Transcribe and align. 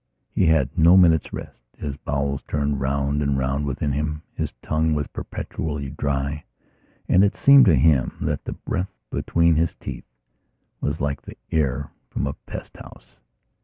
He 0.33 0.47
had 0.47 0.75
no 0.75 0.97
minute's 0.97 1.31
rest; 1.31 1.61
his 1.77 1.95
bowels 1.95 2.41
turned 2.47 2.79
round 2.81 3.21
and 3.21 3.37
round 3.37 3.67
within 3.67 3.91
him: 3.91 4.23
his 4.33 4.51
tongue 4.63 4.95
was 4.95 5.05
perpetually 5.05 5.91
dry 5.91 6.43
and 7.07 7.23
it 7.23 7.35
seemed 7.35 7.65
to 7.65 7.75
him 7.75 8.17
that 8.21 8.45
the 8.45 8.53
breath 8.53 8.91
between 9.11 9.57
his 9.57 9.75
teeth 9.75 10.07
was 10.79 11.01
like 11.01 11.19
air 11.51 11.91
from 12.09 12.25
a 12.25 12.33
pest 12.33 12.77
house. 12.77 13.19